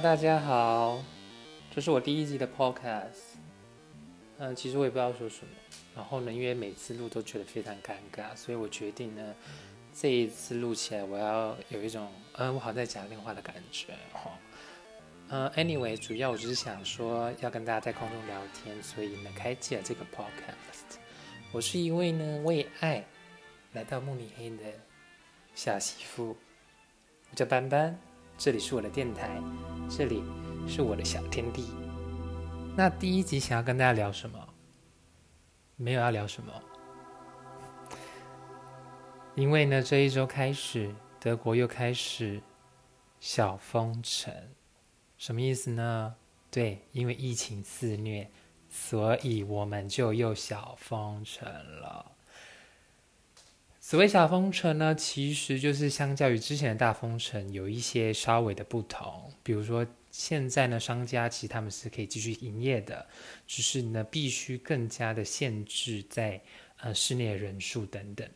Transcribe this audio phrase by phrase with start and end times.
[0.00, 1.02] 大家好，
[1.74, 3.38] 这是我第一集的 Podcast。
[4.36, 5.50] 嗯，其实我也不知道说什么。
[5.94, 9.34] 然后呢，因为每次录都觉得非常尴尬，所以我决定呢，
[9.94, 14.30] 这一次录起来我要有一种，嗯，我好像在讲电话的感觉哈。
[15.30, 20.98] 嗯，Anyway，主要我只是想说要跟大家在空中聊天，所以呢，开启了这个 Podcast。
[21.52, 23.02] 我是一位呢为爱
[23.72, 24.64] 来到慕尼黑的
[25.54, 26.36] 小媳妇，
[27.30, 27.98] 我叫班班，
[28.38, 29.40] 这里是我的电台，
[29.88, 30.22] 这里
[30.68, 31.70] 是我的小天地。
[32.76, 34.38] 那第一集想要跟大家聊什么？
[35.76, 36.52] 没有要聊什么，
[39.34, 42.40] 因为呢，这一周开始，德国又开始
[43.20, 44.32] 小封城，
[45.16, 46.14] 什么意思呢？
[46.50, 48.30] 对，因为疫情肆虐，
[48.68, 51.48] 所以我们就又小封城
[51.80, 52.12] 了。
[53.88, 59.86] 所谓小封城呢，其实就是相较于之前的大封城，有一些稍微的不同，比如说。
[60.10, 63.06] 现在呢，商家其实他们是可以继续营业的，
[63.46, 66.40] 只是呢必须更加的限制在
[66.78, 68.28] 呃室内人数等等。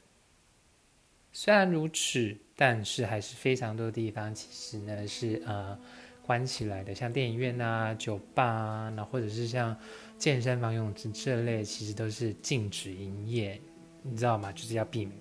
[1.32, 5.76] 虽然如此，但是还是非常多地方其实呢是呃
[6.22, 9.76] 关起来的，像电影院啊、酒吧啊，那或者是像
[10.16, 13.60] 健身房、游泳池这类，其实都是禁止营业。
[14.02, 14.52] 你知道吗？
[14.52, 15.18] 就是要避免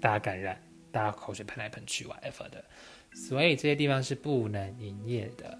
[0.00, 2.64] 大家感染，大家口水喷来喷去，whatever 的。
[3.12, 5.58] 所以这些地方是不能营业的。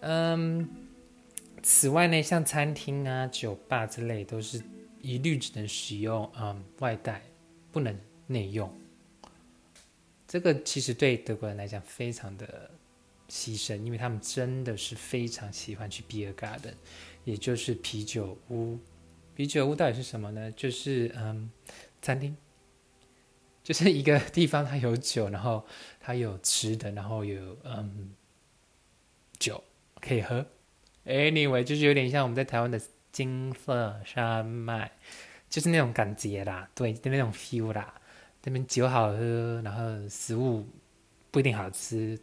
[0.00, 0.68] 嗯，
[1.62, 4.62] 此外呢，像餐厅啊、酒吧之类，都是
[5.00, 7.22] 一律只能使用嗯外带，
[7.72, 8.72] 不能内用。
[10.26, 12.70] 这个其实对德国人来讲非常的
[13.28, 16.74] 牺牲，因为他们真的是非常喜欢去 beer garden，
[17.24, 18.78] 也就是啤酒屋。
[19.34, 20.52] 啤酒屋到底是什么呢？
[20.52, 21.50] 就是嗯
[22.02, 22.36] 餐厅。
[23.68, 25.62] 就是一个地方，它有酒，然后
[26.00, 28.14] 它有吃的，然后有嗯
[29.38, 29.62] 酒
[30.00, 30.46] 可以喝。
[31.04, 32.80] Anyway，就是有点像我们在台湾的
[33.12, 34.90] 金色山脉，
[35.50, 37.92] 就是那种感觉啦，对，就那种 feel 啦。
[38.44, 40.66] 那边酒好喝，然后食物
[41.30, 42.18] 不一定好吃，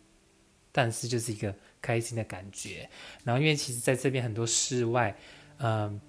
[0.71, 2.89] 但是就是一个开心的感觉。
[3.23, 5.15] 然后因为其实在这边很多室外
[5.59, 6.01] 嗯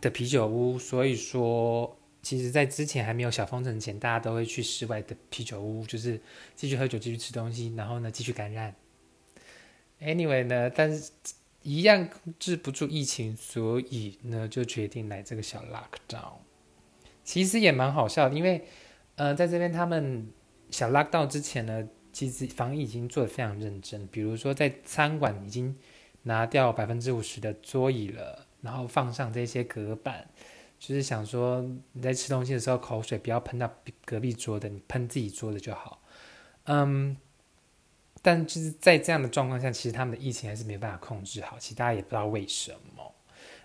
[0.00, 1.96] 的啤酒屋，所以说。
[2.22, 6.20] 其实，在之前还没有小封城前，大家都会去室外的啤酒屋，就是
[6.54, 8.72] 继续喝酒、继续吃东西，然后呢，继续感染。
[10.00, 11.10] Anyway 呢，但是
[11.62, 16.34] 一样控制不住疫情，所以呢，就决定来这个小 lockdown。
[17.24, 18.64] 其实也蛮好笑，因为
[19.16, 20.28] 呃，在这边他们
[20.70, 25.76] 小 lockdown 之前呢，其实防疫已经做的非常认真，比如说在餐馆已经
[26.22, 30.28] 拿掉百分之五十的桌椅了，然后放上这些隔板。
[30.84, 33.72] 就是想说你在吃东西的时候，口水不要喷到
[34.04, 36.02] 隔壁桌的，你喷自己桌的就好。
[36.64, 37.16] 嗯，
[38.20, 41.56] 但就是在这样的状况下，其实他们的疫情还是没办法控制好。
[41.56, 43.14] 其实大家也不知道为什么。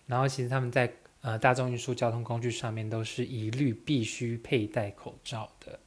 [0.05, 5.79] 然后其实他们在呃大众运输交通工具上面都是一律必须佩戴口罩的。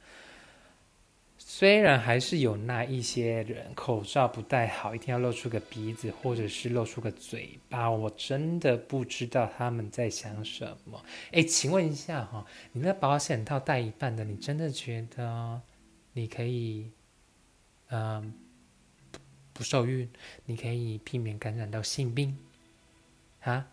[1.53, 11.03] 虽然还是有那一些人口罩不戴好，一定要露出个鼻子或者是露出个嘴巴，我真的不知道他们在想什么。
[11.33, 15.61] 哎，请问一下哈，你那保险套戴一半的，你真的觉得
[16.13, 16.89] 你可以，
[17.89, 18.33] 嗯，
[19.51, 20.09] 不受孕？
[20.45, 22.37] 你可以避免感染到性病？
[23.41, 23.67] 啊？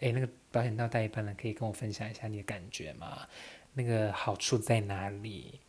[0.00, 3.26] 哎，那个保险套戴一半的，可以跟我分享一下你的感觉吗？
[3.72, 5.60] 那个好处在哪里？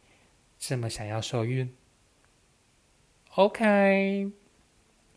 [0.66, 1.70] 这么想要受孕
[3.36, 4.32] ？OK，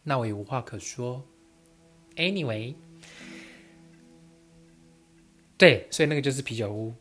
[0.03, 1.25] 那我也无话可说。
[2.17, 2.75] Anyway，
[5.57, 6.93] 对，所以那个就是啤酒屋。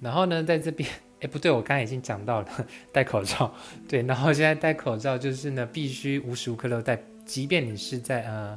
[0.00, 0.88] 然后呢，在这边，
[1.18, 3.52] 哎，不对，我刚才已经讲到了戴口罩。
[3.88, 8.56] 对，然后现在戴口罩就是呢，必须无时无刻都戴，即便你是在呃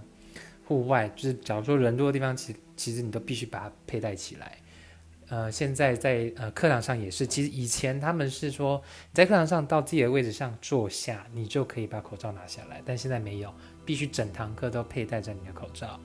[0.68, 4.60] 户外，就是假如说人多的地方，其其实你都必须把它佩戴起来。
[5.32, 8.84] 呃，现在在呃课堂上也是，其实以前他们是说
[9.14, 13.54] 在课堂上到自己的位置上坐下，你就可以把口罩拿下来，但现在没有，
[13.86, 15.98] 必须整堂课都佩戴着你的口罩，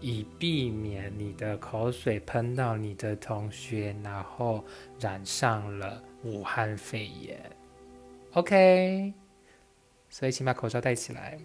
[0.00, 4.64] 以避免你的口水喷到你的同学，然后
[4.98, 7.38] 染上了武汉肺炎。
[8.32, 9.14] OK，
[10.10, 11.38] 所以请把口罩戴起来，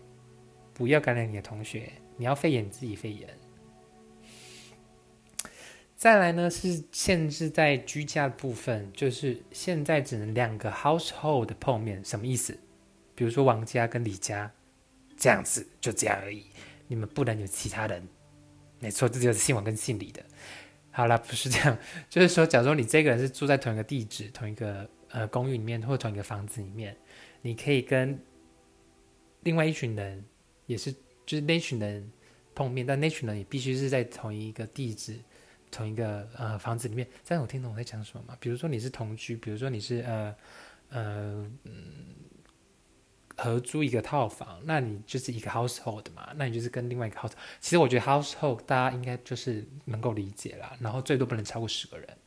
[0.73, 3.29] 不要感染你的同学，你要肺炎自己肺炎。
[5.99, 12.57] 再来呢是限制在居家的部分，就是现在只能两个 household 的碰面，什么意思？
[13.13, 14.49] 比如说王家跟李家
[15.17, 16.45] 这样子，就这样而已。
[16.87, 18.01] 你们不能有其他人。
[18.79, 20.23] 没错，这就是姓王跟姓李的。
[20.89, 21.77] 好了，不是这样，
[22.09, 26.95] 就是说，假如你这个人是住在同一个地址、同一个呃公寓里面或同一个房子里面，
[27.41, 28.17] 你可以跟
[29.41, 30.23] 另外一群人
[30.65, 30.93] 也是
[31.25, 32.09] 就是那群人
[32.55, 35.19] 碰面，但那群人也必须是在同一个地址、
[35.71, 37.07] 同一个呃房子里面。
[37.23, 38.37] 这样我听懂我在讲什么吗？
[38.39, 40.35] 比如说你是同居，比如说你是呃
[40.89, 42.15] 呃嗯
[43.37, 47.31] 合租一个套房，那你就是一个 household 嘛，那你就是跟另外一个 house。
[47.61, 52.17] 其实我觉得 household 大家应该就是能够理解啦，然后最多不能超过十个人，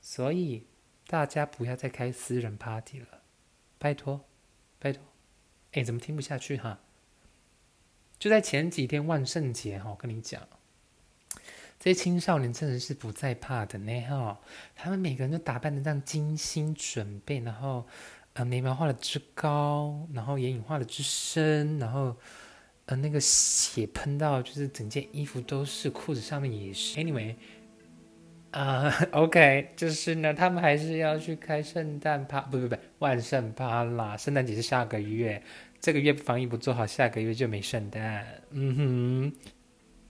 [0.00, 0.66] 所以
[1.06, 3.06] 大家不要再开私人 party 了，
[3.78, 4.24] 拜托，
[4.78, 5.02] 拜托。
[5.72, 6.80] 哎，怎么听不下去哈？
[8.18, 10.48] 就在前几天万圣节哈，我跟你讲，
[11.78, 14.40] 这些青少年真的是不再怕的呢哈。
[14.74, 17.86] 他们每个人都打扮的这样精心准备，然后
[18.32, 22.16] 呃眉毛画的之高，然后眼影画的之深，然后
[22.86, 26.98] 呃那个血喷到就是整件衣服都是，裤子上面也是。
[26.98, 27.34] Anyway，
[28.52, 34.16] 啊 OK，就是呢，他们还是要去开圣诞趴，不不不，万圣趴啦。
[34.16, 35.42] 圣诞节是下个月。
[35.78, 38.26] 这个月防疫不做好，下个月就没圣诞。
[38.50, 39.32] 嗯哼，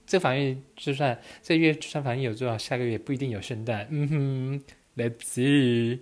[0.07, 3.85] 这防疫就算这月就算防疫有做好，下个月不一定有圣诞。
[3.91, 4.63] 嗯哼
[4.95, 5.99] ，Let's see。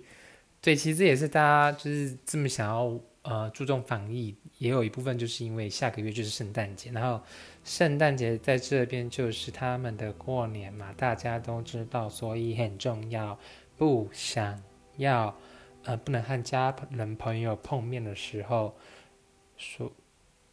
[0.62, 7.20] 对，其实也是大家就是这么想要呃注重防疫，也有一部分就是因为下个月就是圣诞节，然后
[7.64, 13.38] 圣诞节在这边就是他们的过年嘛，大家都知道，所以很重要。
[13.76, 14.62] 不想
[14.96, 15.36] 要
[15.84, 18.74] 呃不能和家人朋友碰面的时候。
[19.58, 19.90] 说，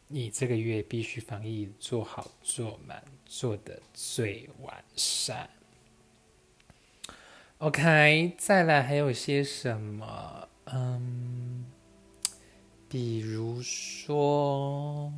[0.08, 5.48] 你这个月必须防疫做好做满，做的最完善。
[7.58, 10.48] OK，再来还有些什么？
[10.66, 11.64] 嗯，
[12.88, 15.12] 比如说，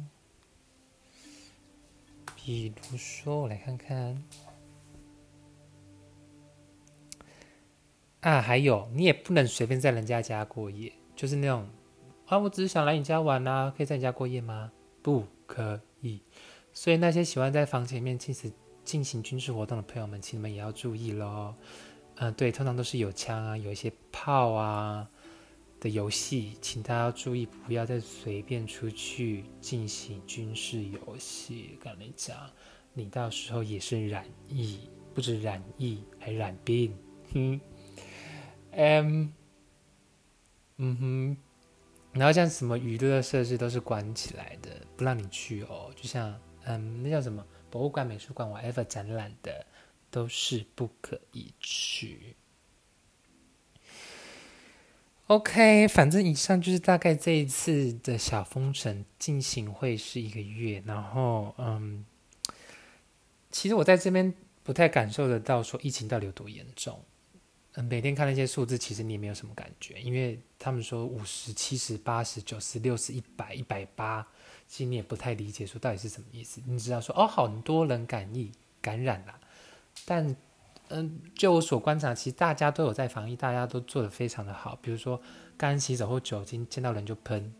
[2.36, 4.22] 比如说，我来看看。
[8.20, 11.68] 啊，还有，你也不能随便在人家家过夜，就是那种。
[12.26, 14.72] 啊，我只是想来你家玩呐，可以在你家过夜吗？
[15.00, 16.20] 不可以。
[16.72, 18.52] 所以那些喜欢在房前面进行
[18.84, 21.54] 进行军事活动的朋友们，请你们也要注意喽。
[22.16, 25.08] 嗯，对，通常都是有枪啊，有一些炮啊
[25.78, 31.78] 的游戏，请大家注意，不要再随便出去进行军事游戏。
[31.80, 32.36] 跟你讲，
[32.92, 34.80] 你到时候也是染疫，
[35.14, 36.92] 不止染疫，还染病。
[37.32, 37.60] 哼，
[38.72, 39.32] 嗯，
[40.78, 41.36] 嗯哼。
[42.16, 45.92] 然后像什么娱乐设施都是关起来的，不让你去哦。
[45.94, 46.34] 就像
[46.64, 49.64] 嗯，那叫什么博物馆、美术馆，whatever 展览的
[50.10, 52.34] 都是不可以去。
[55.26, 62.04] OK，反正以上就是大概这一次的小封城进行会是一个月，然后嗯，
[63.50, 64.32] 其实我在这边
[64.62, 67.00] 不太感受得到说疫情到底有多严重。
[67.82, 74.26] 每天看那些数字，其实你也没有什么感觉，因为他们说五十、七十、八十、九十、六十、一百、一百八，
[74.66, 76.60] 其实你也不太理解说到底是什么意思。
[76.66, 78.48] 你知道说哦，很多人感染
[78.80, 79.40] 感染了，
[80.04, 80.36] 但
[80.88, 84.78] 嗯，就我所观察，其实大家都有在防疫，大家都做的非常的好。
[84.80, 85.20] 比如说
[85.56, 87.52] 干洗手或酒精，见到人就喷。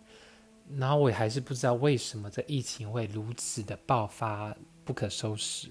[0.77, 5.69] 然后我也还是不知道为什么这疫情会如此的爆发，不可收拾。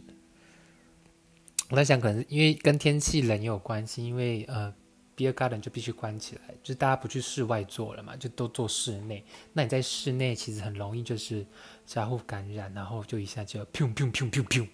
[1.69, 4.71] 我在想，可能因为跟天气冷也有关系，因为呃
[5.17, 9.25] ，beer garden 就必须关起来，就大家不去室外做了嘛，就都做室内。
[9.51, 11.43] 那你在室内其实很容易就是
[11.87, 14.67] 相互感染，然后就一下就砰砰砰砰砰，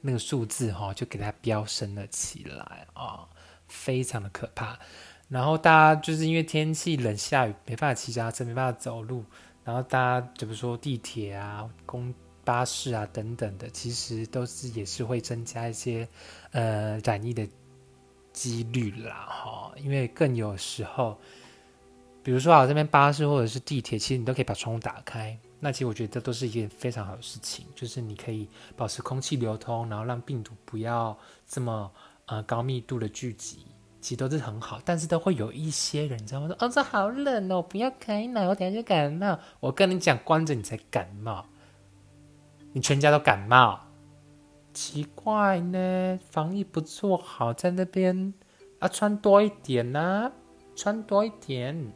[0.00, 3.28] 那个数字哈就给它飙升了起来啊，
[3.68, 4.78] 非常的可怕。
[5.28, 9.22] 然后大家就是因为天气冷，下雨没办法骑脚踏车，没办法走路，
[9.64, 12.14] 然后大家就比如说地铁啊，公。
[12.44, 16.08] 巴士啊等等的，其实都是也是会增加一些
[16.50, 17.46] 呃染疫的
[18.32, 21.18] 几率啦，哈，因为更有时候，
[22.22, 31.90] 比如说啊这边巴士或者是地铁，其实你都可以把窗户打开，那其实我觉得这都是一件非常好的事情，就是你可以保持空气流通，然后让病毒不要这么
[32.26, 33.66] 呃高密度的聚集，
[34.00, 36.48] 其实都是很好，但是都会有一些人，你知道吗？
[36.48, 39.38] 说哦这好冷哦，不要开了，我等下就感冒。
[39.60, 41.46] 我跟你讲，关着你才感冒。
[42.72, 43.78] 你全家都感冒，
[44.72, 46.18] 奇怪呢？
[46.30, 48.32] 防疫不做好，在那边
[48.78, 50.32] 啊，穿多一点呐，
[50.74, 51.92] 穿多一点，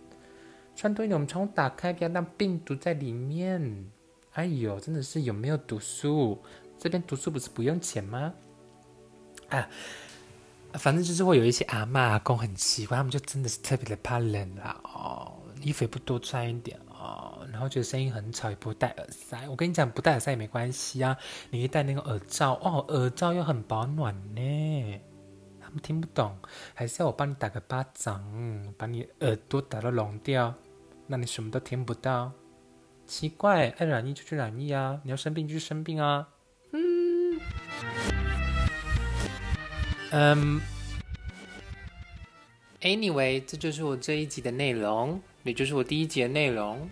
[0.75, 1.14] 穿多一点。
[1.14, 3.90] 我们窗户打开，不要让病毒在里面。
[4.33, 6.38] 哎呦，真的是有没有读书？
[6.78, 8.35] 这边读书不是不用钱吗？
[9.49, 9.66] 啊，
[10.75, 14.78] 反正就是会有一些阿妈阿公很奇怪，他们就真的是特别的怕冷啦。
[14.85, 16.78] 哦，衣服也不多穿一点。
[17.53, 19.49] 然后觉得声音很吵，也不戴耳塞。
[19.49, 21.17] 我跟你讲，不戴耳塞也没关系啊，
[21.51, 25.01] 你可以戴那个耳罩哦，耳罩又很保暖呢。
[25.61, 26.39] 他们听不懂，
[26.75, 28.23] 还是要我帮你打个巴掌，
[28.79, 30.55] 把你耳朵打到聋掉，
[31.09, 32.33] 那你什么都听不到。
[33.07, 36.29] 奇怪，爱染疫就去染疫啊，你要生病就去生病啊。
[36.73, 37.41] 嗯，
[40.11, 40.61] 嗯
[42.81, 46.91] ，Anyway，这就是我这一集的内容，也就是我第一节内容。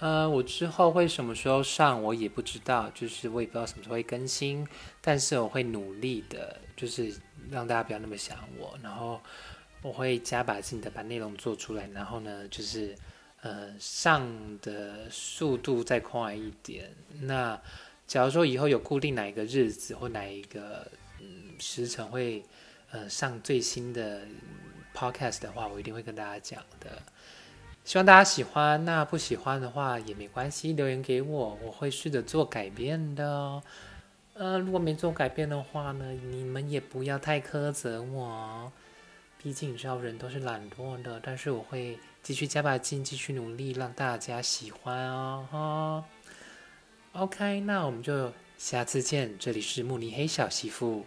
[0.00, 4.64] 呃，我之后会什么时候上，我也不知道，就是我也不知道什么时候会更新，
[5.00, 7.12] 但是我会努力的，就是
[7.50, 9.20] 让大家不要那么想我，然后
[9.82, 12.94] 我会加把劲的把内容做出来，然后呢，就是
[13.42, 14.24] 呃上
[14.62, 16.94] 的速度再快一点。
[17.22, 17.60] 那
[18.06, 22.44] 假如说以后有固定哪一个日子或哪一个嗯时辰会
[22.92, 24.22] 呃上最新的
[24.94, 27.02] podcast 的话，我一定会跟大家讲的。
[27.88, 33.62] 希望大家喜欢，那不喜欢的话也没关系，留言给我，我会试着做改变的。
[34.34, 38.70] 呃，如果没做改变的话呢，你们也不要太苛责我，
[39.42, 41.18] 毕竟你知道人都是懒惰的。
[41.22, 45.48] 但是我会继续加把劲，继续努力，让大家喜欢哦。
[45.50, 46.04] 哈
[47.22, 49.34] ，OK，那我们就下次见。
[49.38, 51.06] 这里是慕尼黑小媳妇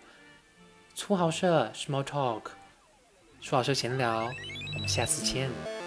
[0.96, 2.42] 粗豪社 Small Talk，
[3.40, 4.24] 粗豪社闲聊，
[4.74, 5.81] 我们下次见。